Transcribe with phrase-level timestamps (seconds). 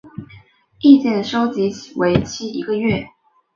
[0.79, 3.07] 意见收集为期一个月。